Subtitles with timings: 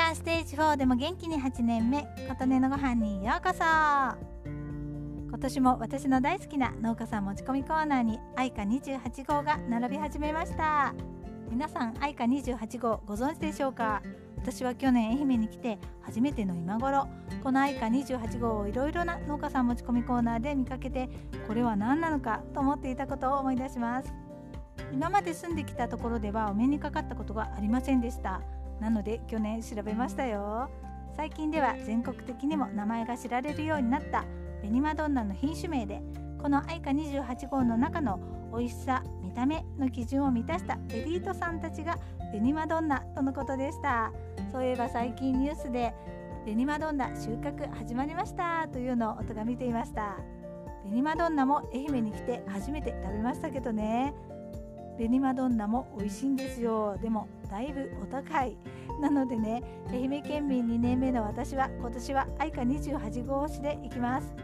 [0.00, 3.62] はステージ4でも元気に8年目琴音のご飯にようこそ。
[3.64, 10.94] 今年も私の大好きな農家さん持ち込みコーナーに愛花28号が並び始めました。
[11.50, 14.02] 皆さん愛花28号ご存知でしょうか？
[14.38, 17.06] 私は去年愛媛に来て初めての今頃
[17.42, 21.08] この愛花28号をいろいろな農家さん持ち込みコーナーで見かけて
[21.46, 24.12] これは何なのかと思っていたことを思い出します。
[24.92, 28.40] 今まで住んできたところではお目にかかったことがありませんでした。
[28.82, 30.68] なので去年調べましたよ。
[31.16, 34.24] 最近では全国的にも名前が知られるようになった
[34.60, 36.02] ベニマドンナの品種名で
[36.40, 38.18] この愛花28号の中の
[38.52, 41.96] 美味しさ見た目の基準を満たしたエリートさんたちが
[42.32, 44.12] ベニマドンナとのことでした。
[44.50, 45.94] そういえば最近ニュースで
[46.44, 50.16] ベニマドンナ収穫始まりましたというのを夫が見ていました。
[50.84, 54.12] ベニマドンナも愛媛に来て初めて食べましたけどね。
[54.98, 56.96] ベニマドンナも美味しいんですよ。
[57.00, 58.56] でもだいぶお高い。
[59.00, 64.34] なのでね愛媛県民2年目の私は今年は愛花28号推しで行きます。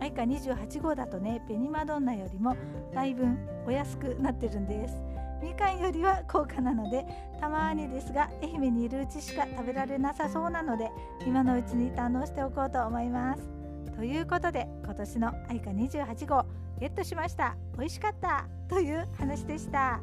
[0.00, 2.56] 愛花28号だとねベニマドンナよりも
[2.94, 3.26] だいぶ
[3.66, 5.00] お安くなってるんです。
[5.42, 7.04] みかんよりは高価なので
[7.38, 10.90] たまにですが愛媛にいるうちしか食べられなさそうなので
[11.26, 13.55] 今のうちに堪能しておこうと思います。
[13.96, 16.44] ということで今年の愛花28号
[16.78, 17.56] ゲットしました。
[17.78, 18.46] 美味しかった。
[18.68, 20.00] という話でした。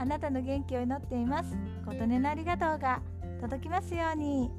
[0.00, 1.56] あなたの元気を祈っています。
[1.86, 3.00] 琴音のありがとうが
[3.40, 4.50] 届きますように。